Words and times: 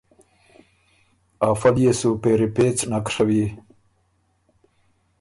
افۀ 1.49 1.69
ليې 1.75 1.91
سو 1.99 2.09
پېری 2.21 2.47
پېڅ 2.55 2.77
نک 2.91 3.05
ڒوی۔ 3.13 3.43